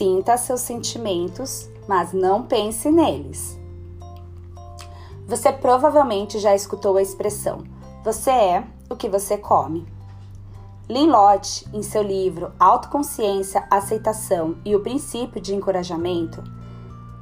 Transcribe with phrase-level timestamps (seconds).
[0.00, 3.60] Sinta seus sentimentos, mas não pense neles.
[5.26, 7.64] Você provavelmente já escutou a expressão:
[8.02, 9.86] você é o que você come.
[10.88, 16.42] Lynn Lott, em seu livro Autoconsciência, Aceitação e o Princípio de Encorajamento,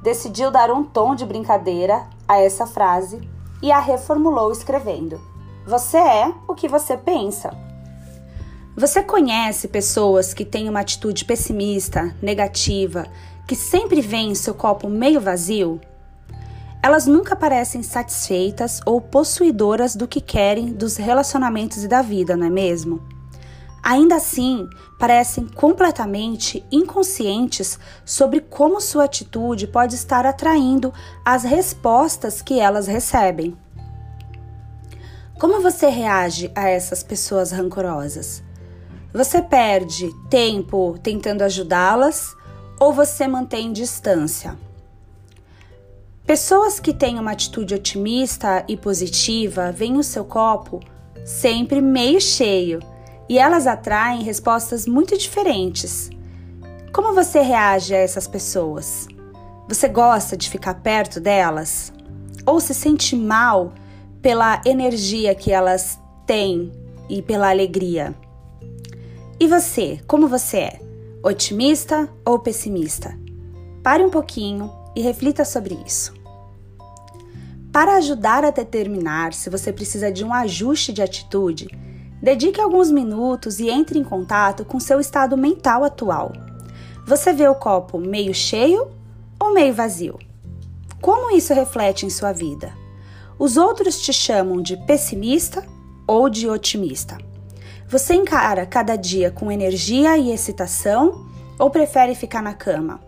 [0.01, 3.19] decidiu dar um tom de brincadeira a essa frase
[3.61, 5.19] e a reformulou escrevendo:
[5.67, 7.51] Você é o que você pensa.
[8.79, 13.05] Você conhece pessoas que têm uma atitude pessimista, negativa,
[13.45, 15.81] que sempre veem seu copo meio vazio?
[16.81, 22.47] Elas nunca parecem satisfeitas ou possuidoras do que querem dos relacionamentos e da vida, não
[22.47, 23.05] é mesmo?
[23.83, 24.65] Ainda assim,
[24.97, 30.93] parecem completamente inconscientes sobre como sua atitude pode estar atraindo
[31.25, 33.57] as respostas que elas recebem.
[35.37, 38.47] Como você reage a essas pessoas rancorosas?
[39.11, 42.35] Você perde tempo tentando ajudá-las
[42.79, 44.55] ou você mantém distância?
[46.27, 50.79] Pessoas que têm uma atitude otimista e positiva veem o seu copo
[51.25, 52.79] sempre meio cheio
[53.27, 56.11] e elas atraem respostas muito diferentes.
[56.93, 59.07] Como você reage a essas pessoas?
[59.67, 61.91] Você gosta de ficar perto delas?
[62.45, 63.73] Ou se sente mal
[64.21, 66.71] pela energia que elas têm
[67.09, 68.13] e pela alegria?
[69.41, 70.81] E você, como você é?
[71.23, 73.17] Otimista ou pessimista?
[73.81, 76.13] Pare um pouquinho e reflita sobre isso.
[77.71, 81.69] Para ajudar a determinar se você precisa de um ajuste de atitude,
[82.21, 86.33] dedique alguns minutos e entre em contato com seu estado mental atual.
[87.07, 88.91] Você vê o copo meio cheio
[89.39, 90.19] ou meio vazio?
[91.01, 92.73] Como isso reflete em sua vida?
[93.39, 95.65] Os outros te chamam de pessimista
[96.05, 97.28] ou de otimista?
[97.89, 101.25] Você encara cada dia com energia e excitação
[101.57, 103.01] ou prefere ficar na cama?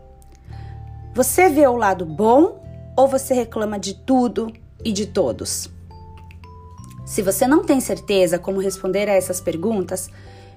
[1.13, 2.59] Você vê o lado bom
[2.97, 4.51] ou você reclama de tudo
[4.83, 5.69] e de todos?
[7.05, 10.09] Se você não tem certeza como responder a essas perguntas,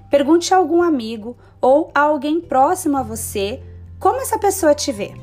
[0.09, 3.61] pergunte a algum amigo ou a alguém próximo a você
[3.99, 5.13] como essa pessoa te vê.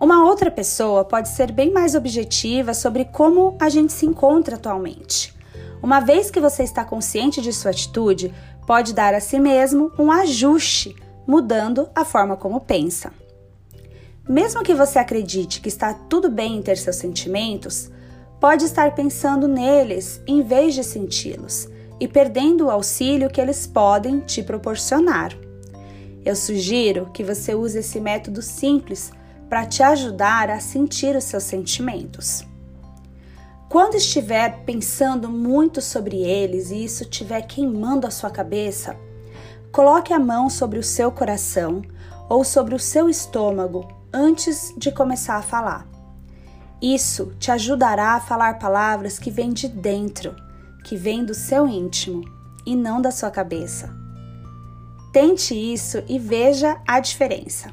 [0.00, 5.38] Uma outra pessoa pode ser bem mais objetiva sobre como a gente se encontra atualmente.
[5.82, 8.34] Uma vez que você está consciente de sua atitude,
[8.66, 10.94] pode dar a si mesmo um ajuste,
[11.26, 13.12] mudando a forma como pensa.
[14.28, 17.90] Mesmo que você acredite que está tudo bem em ter seus sentimentos,
[18.38, 24.20] pode estar pensando neles em vez de senti-los e perdendo o auxílio que eles podem
[24.20, 25.36] te proporcionar.
[26.24, 29.10] Eu sugiro que você use esse método simples
[29.48, 32.44] para te ajudar a sentir os seus sentimentos.
[33.70, 38.96] Quando estiver pensando muito sobre eles e isso estiver queimando a sua cabeça,
[39.70, 41.80] coloque a mão sobre o seu coração
[42.28, 45.86] ou sobre o seu estômago antes de começar a falar.
[46.82, 50.34] Isso te ajudará a falar palavras que vêm de dentro,
[50.84, 52.24] que vêm do seu íntimo
[52.66, 53.88] e não da sua cabeça.
[55.12, 57.72] Tente isso e veja a diferença.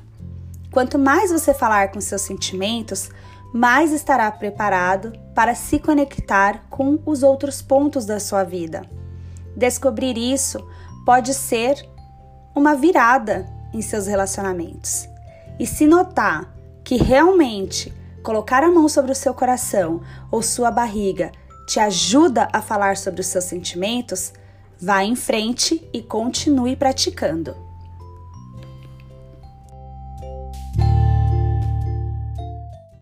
[0.69, 3.09] Quanto mais você falar com seus sentimentos,
[3.53, 8.81] mais estará preparado para se conectar com os outros pontos da sua vida.
[9.55, 10.65] Descobrir isso
[11.05, 11.75] pode ser
[12.55, 15.07] uma virada em seus relacionamentos.
[15.59, 16.53] E se notar
[16.83, 17.93] que realmente
[18.23, 21.31] colocar a mão sobre o seu coração ou sua barriga
[21.67, 24.33] te ajuda a falar sobre os seus sentimentos,
[24.79, 27.66] vá em frente e continue praticando.